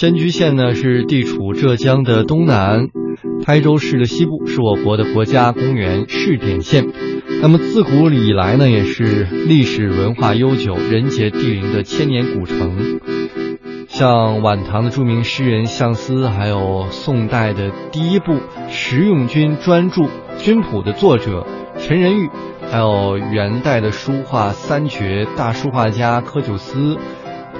[0.00, 2.86] 仙居县呢是地处浙江的东南，
[3.44, 6.86] 台州市的西部，是我国的国家公园试点县。
[7.42, 13.00] 那么自古以来呢，也是历史文化悠久、人杰地灵的千年古城。
[13.88, 18.34] 像晚唐的著名诗人相思，还有宋代的第一部
[18.70, 20.02] 《实用军专著
[20.38, 21.44] 军谱》的作者
[21.76, 22.28] 陈仁玉，
[22.70, 26.98] 还有元代的书画三绝大书画家柯九思。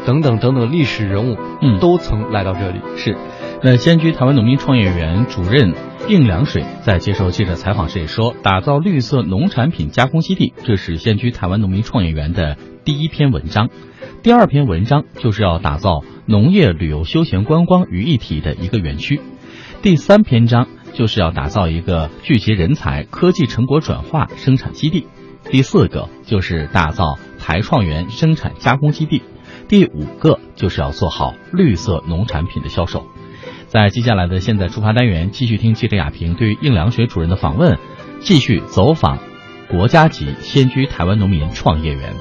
[0.06, 2.80] 等等等等历史人物，嗯，都曾来到这里。
[2.96, 3.16] 是，
[3.62, 5.74] 那仙居台湾农民创业园主任
[6.08, 13.68] 应良水在接受记者采访时也说，打造绿色农产品加工基地，这是仙居台湾农民创业园的第一篇文章。
[14.22, 19.20] 第二篇文章就是要打造农业、旅游、休闲、观光于一体的一个园区。
[19.80, 25.06] 第三篇章就是要打造一个聚集人才、科技成果转化生产基地。
[25.50, 29.22] 第四个就是打造台创园生产加工基地。
[29.68, 33.06] 第五个就是要做好绿色农产品的销售。
[33.66, 37.78] 在接下来的现在出发单元，继续听记者亚平对于应良学主任的访问，
[38.20, 39.18] 继续走访
[39.68, 42.14] 国家级先居台湾农民创业园。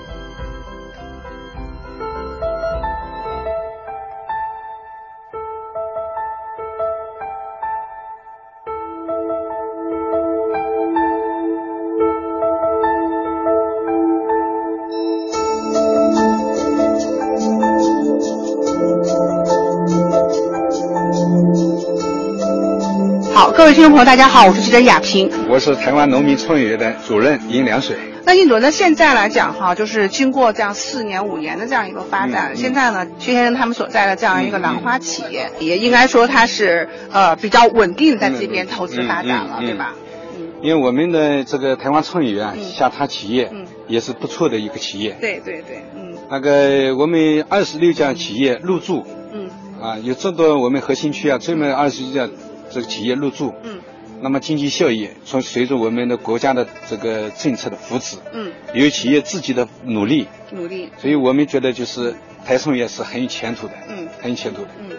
[23.58, 27.98] 各位听众朋友，大家好，我是记者亚平，我是台湾农民创业园的主任殷良水。
[28.24, 39.96] 那印主任，现在来讲哈，就是经过这样四年五年的这样一个发展，现在呢，薛先生他们所在的这样一个兰花企业，也应该说它是呃比较稳定在这边投资发展了，对吧？
[40.38, 40.50] 嗯。
[40.62, 45.18] 因为我们的这个台湾创业园下榻企业，嗯，也是不错的一个企业。
[45.20, 46.16] 对对对，嗯。
[46.30, 49.50] 那个我们二十六家企业入驻，嗯，
[49.82, 52.30] 啊，有这么多我们核心区啊，这么二十一家
[52.72, 53.80] 这个企业入驻，嗯。
[54.20, 64.90] 那么经济效益从随着我们的国家的这个政策的扶持，嗯，有企业自己的努力，努力，所以我们觉得就是台创业是很有前途的，嗯，很有前途的，嗯，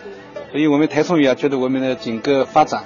[0.53, 2.85] 所以我们台创业觉得我们的整个发展，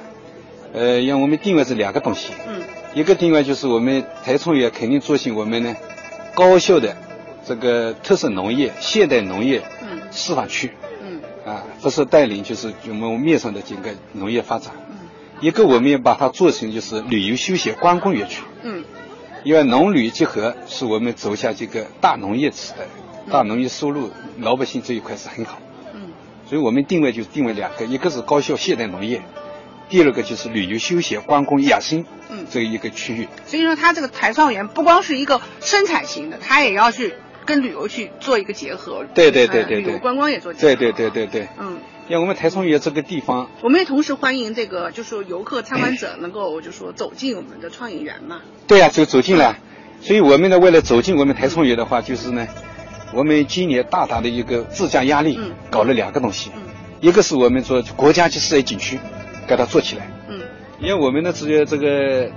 [0.73, 2.63] 呃，让我们定位是两个东西，嗯，
[2.95, 5.77] 一个定位就是我们台创业肯定做起我们呢
[6.35, 6.97] 高效的
[7.47, 10.82] 这个特色农业、现代农业，嗯，示范区，嗯，
[11.45, 14.73] 啊，不是带领就是我们面上的整个农业发展。
[15.41, 18.85] 一个我们要把它做成就是旅游休闲观光园区，嗯，
[19.43, 22.87] 因为农旅结合是我们走向这个大农业时代，
[23.29, 25.59] 大农业收入老百姓这一块是很好，
[25.95, 26.13] 嗯，
[26.49, 29.21] 所以我们定位就定位两个，一个是高效现代农业，
[29.89, 33.27] 第二个就是旅游休闲观光养生，嗯，这一个区域。
[33.45, 37.15] 所以说，它这个台创园不光是一个生产型的，它也要去
[37.45, 41.79] 跟旅游去做一个结合，对对对对对，旅游观光也做结合，对对对对对，嗯。
[42.09, 48.41] 因为我们台创园这个地方，我们也同时欢迎这个，就是说游客参观者能够，就说走进我们的创意园嘛。
[48.67, 49.61] 对呀，就走进来。
[50.03, 52.47] 所以我们呢，为了走进我们台创园的话，就是呢，
[53.15, 56.63] 我们今年大大的一个自降压力，嗯，搞了两个东西，嗯，
[57.01, 58.99] 一个是我们说国家级四 A 景区，
[59.47, 60.41] 给它做起来，嗯，
[60.81, 62.29] 因为我们呢，这个这个，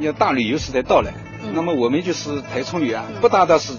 [0.00, 1.12] 要大旅游时代到来，
[1.44, 3.74] 嗯，那么我们就是台创园啊，不单单是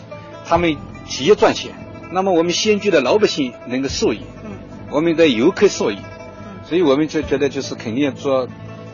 [0.49, 0.75] 他们
[1.07, 1.71] 企业赚钱，
[2.11, 4.49] 那么我们仙居的老百姓能够受益，嗯，
[4.89, 8.47] 我们的游客受益，嗯，所以我们就觉得就是肯定要做，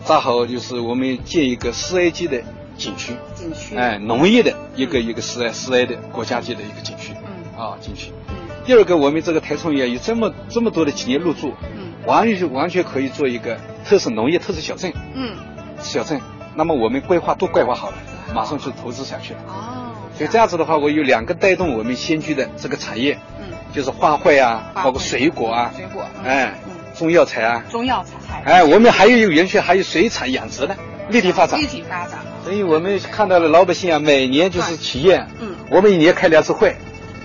[0.04, 2.42] 扎好就是我们建一个四 A 级的
[2.78, 15.38] 景区，景区，哎，农业的一个一个四 A 四 A 的国家级的一个景区，嗯，啊，景区，嗯，第二个我们这个台创园有这么这么多的企业入驻，嗯，完全完全可以做一个特色农业特色小镇，嗯，
[15.80, 16.20] 小镇，
[16.54, 17.98] 那么我们规划都规划好了，
[18.34, 19.75] 马上就投资下去了，哦，
[20.18, 26.54] 所以这样子的话，我有两个带动我们仙居的这个产业，嗯，就是花卉啊，包括水果啊，水果，哎，
[26.98, 30.76] 中药材啊，中药材，哎，我们还有一个园区还有水产养殖的
[31.10, 36.76] 立体发展，立体发展，所以我们看到了老百姓啊，每年就是企业，嗯，我们一年开两次会，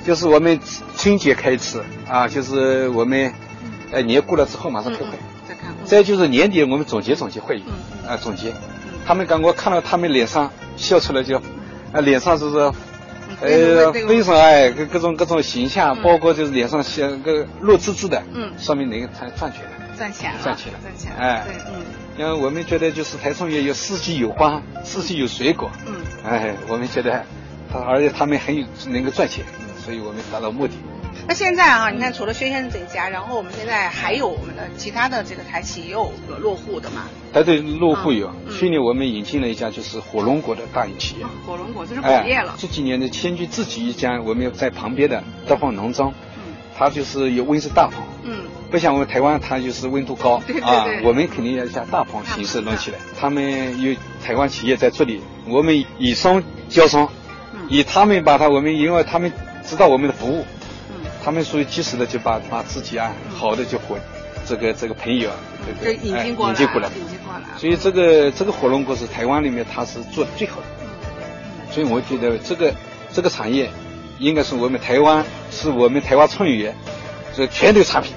[0.05, 0.59] 就是我们
[0.97, 3.33] 春节开一次啊，就是我们，
[3.93, 5.11] 哎，年过了之后马上开会，
[5.49, 8.53] 再看，再就是年底我们总结总结会议，嗯，啊，总结，
[9.07, 11.41] 他们刚我看到他们脸上笑出来就，
[11.93, 12.57] 啊，脸上就是，
[13.41, 21.83] 呃，非常爱，各各种各种形象，包括就是脸上像个肉滋滋的，嗯，说明能赚赚钱了，赚钱了，赚钱了，赚钱，哎，对，嗯，
[22.19, 25.95] 因为我们觉得就是台中也有四季有花，四季有水果，嗯，
[26.25, 27.25] 哎，我们觉得，
[27.73, 29.45] 他而且他们很有能够赚钱，
[29.85, 30.75] 所以我们达到目的。
[31.27, 37.09] 那现在啊，你看除了薛先生这一家，然后我们现在还有我们的其他的这个台企也有落户的嘛？
[37.33, 38.33] 哎，对，落户有。
[38.47, 41.27] 嗯、去年我们引进了一家就是火龙果的大型企业。
[41.47, 42.55] 火龙果这是果业了、哎。
[42.59, 52.99] 这几年呢，迁居自己一家，我们在旁边的德丰农庄，嗯，它就是有温室大棚，嗯，不像我们台湾，它就是温度高对对啊对，我们肯定要像大棚形式弄起来。
[53.19, 53.95] 他们有
[54.25, 57.09] 台湾企业在这里，我们以商交商，
[57.53, 59.33] 嗯以他们把它我们，因为他们
[59.65, 60.60] 知道我们的服务，嗯，
[61.25, 63.97] 他们属于及时的就把把自己啊好的就火
[64.47, 65.37] 这个这个朋友啊，
[65.81, 66.89] 这这个哎引进过来，引进过来。
[66.89, 67.59] 引进过来。
[67.59, 72.75] 所以这个这个火龙果是台湾里面它是做的最好的，所以我觉得这个
[73.13, 73.71] 这个产业
[74.19, 76.75] 应该是我们台湾是我们台湾创业园
[77.37, 78.13] 这全球产品。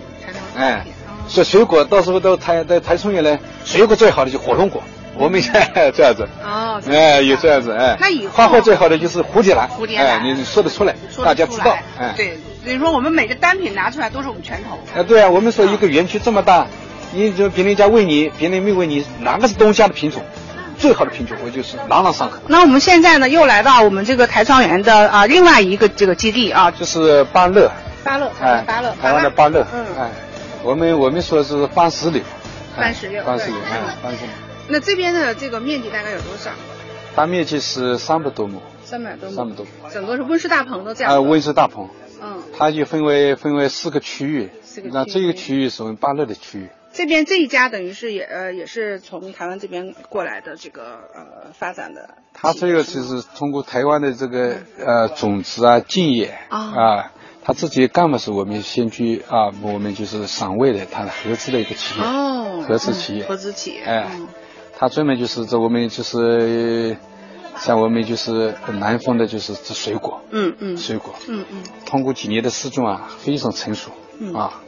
[0.56, 4.84] 哎产品，哦说水果到时候到台到台创业呢，水果最好的就火龙果，
[5.16, 6.28] 我们现在这样子。
[6.44, 7.96] 哦，哎，有这样子哎。
[8.00, 9.70] 那以后花卉最好的就是蝴蝶兰。
[9.70, 11.78] 蝴蝶兰哎，你说得出来，说大家知道。
[11.98, 12.14] 哎。。
[12.18, 14.80] 对，所以说我们每个单品拿出来都是我们拳头。
[14.96, 16.68] 哎，对啊，我们说一个园区这么大，
[17.14, 20.24] 你就别人家问你，别人没问你哪个是东家的品种，
[20.78, 22.38] 最好的品种，我就是朗朗上口。
[22.48, 27.70] 那我们现在呢，又来到我们这个台创园的啊另外一个这个基地啊，就是巴乐，
[28.04, 30.10] 巴乐，台哎湾，芭乐，台湾的巴乐，嗯，哎，
[30.64, 32.24] 我们我们说是番石榴，
[32.78, 34.30] 哎番石榴番石榴，哎嗯，番石榴，
[34.70, 36.50] 那这边的这个面积大概有多少？
[37.16, 42.03] 大面积是三百多亩，三百多亩，三百多亩，整个是温室大棚的这样啊，温室大棚，嗯，
[42.64, 44.50] 它就分为分为四个区域。
[44.64, 52.10] 四个，那这个区域是我们巴乐的区域，这边这一家等于是也呃也是从台湾这边过来的这个呃发展的。
[52.34, 57.12] 它这个就是通过台湾的这个呃种子啊、茎叶啊啊，
[57.44, 63.26] 它自己干嘛是我们先去啊，我们就是省委的，它合资的一个企业，哦，合资企业。
[63.26, 64.28] 嗯合资企业，哎嗯。
[64.76, 66.98] 它专门就是这我们就是
[67.58, 70.78] 像我们就是南方的就是这水果，嗯嗯。
[70.78, 71.64] 水果，嗯嗯。
[71.86, 74.62] 通过几年的试种啊，非常成熟嗯啊，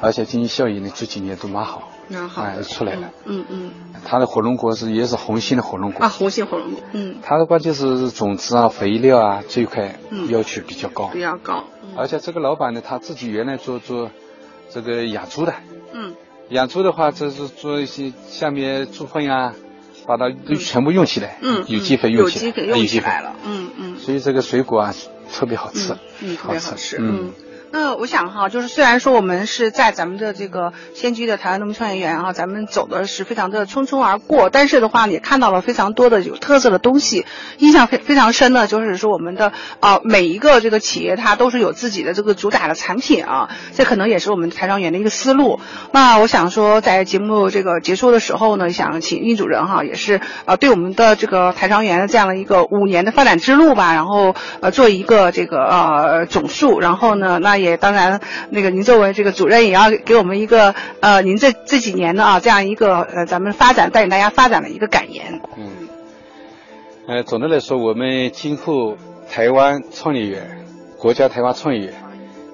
[0.00, 3.10] 而且经济效益呢这几年都蛮好，蛮好哎出来了。
[3.24, 3.70] 嗯嗯
[4.04, 6.04] 它的火龙果是也是红心的火龙果。
[6.04, 11.64] 啊，红心火龙果，嗯，它的话就是种子啊、肥料啊这一块嗯要求比较高，比较高，
[11.96, 14.10] 而且这个老板呢，他自己原来做做
[14.70, 15.54] 这个养猪的，
[15.92, 16.14] 嗯。
[16.48, 19.54] 养猪的话，这是做一些下面猪粪啊，
[20.06, 23.96] 把它都全部用起来，嗯，有机肥用起来，有机肥起来了，嗯嗯。
[23.98, 24.94] 所以这个水果啊
[25.32, 27.04] 特别好吃，嗯，特别好吃，嗯。
[27.26, 27.32] 嗯。
[27.74, 37.24] 那我想哈，就是虽然说我们是在咱们的这个先居的台湾农民创业园哈，咱们走的是非常的匆匆而过，但是的话也看到了非常多的有特色的东西。
[37.56, 45.58] 印象非非常深的就是说我们的啊、每一个这个企业它都是有自己的这个主打的产品啊，这可能也是我们台商园的一个思路。
[45.92, 58.20] 那我想说，在节目这个结束的时候呢，想请殷主任哈，也是呃对我们的这个台商园的这样的一个五年的发展之路吧，然后呃做一个这个呃总述，然后呢，那也当然
[58.50, 65.40] 那个您作为这个主任也要给我们一个呃您这这几年的啊这样一个呃咱们发展带领大家发展的一个感言。
[65.56, 65.88] 嗯，
[67.06, 68.96] 呃，总的来说，我们今后
[69.30, 70.64] 台湾创业园、
[70.98, 71.94] 国家台湾创业园，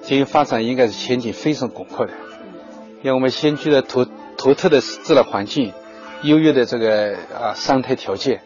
[0.01, 2.13] 经营发展应该是前景非常广阔的。
[3.01, 4.05] 因为我们先驱的独
[4.37, 5.73] 独特的自然环境、
[6.21, 8.41] 优越的这个啊生态条件，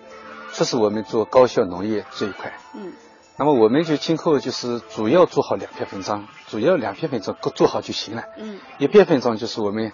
[0.52, 2.54] 这是我们做高效农业这一块。
[2.76, 2.92] 嗯
[3.36, 8.24] 那么我们就今后就是主要做好两篇文章，主要两篇文章各做好就行了。
[8.38, 9.92] 嗯一篇文章就是我们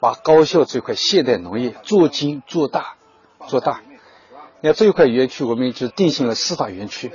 [0.00, 2.94] 把高校这块现代农业做精做大，
[3.46, 3.80] 做大。
[4.60, 7.12] 那这一块园区我们就定性了司法园区，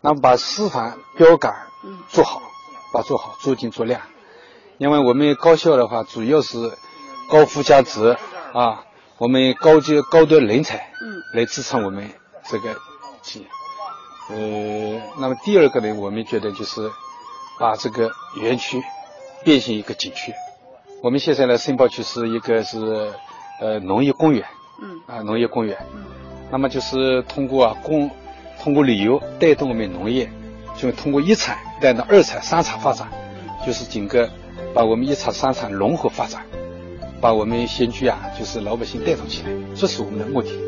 [0.00, 1.54] 那么把司法标杆
[1.84, 2.42] 嗯做好，
[2.92, 4.02] 把做好做精做亮。
[4.78, 6.58] 因为我们高校的话，主要是
[7.30, 8.16] 高附加值
[8.52, 8.84] 啊，
[9.18, 12.10] 我们高阶高端人才嗯来支撑我们
[12.50, 12.74] 这个
[13.22, 13.46] 企业。
[14.30, 16.90] 呃，那么第二个呢，我们觉得就是
[17.58, 18.82] 把这个园区
[19.44, 20.32] 变成一个景区。
[21.02, 23.12] 我们现在呢，申报区是一个是
[23.60, 24.44] 呃农业公园
[24.82, 25.76] 嗯啊，农业公园。
[25.94, 26.04] 嗯
[26.48, 28.08] 那么就是通过啊公，
[28.62, 30.30] 通过旅游带动我们农业，
[30.76, 33.08] 就通过一产带动二产、三产发展，
[33.66, 34.30] 就是整个
[34.72, 36.46] 把我们一产、三产融合发展，
[37.20, 40.65] 把我们先居啊，就是老百姓带动起来，这是我们的目的。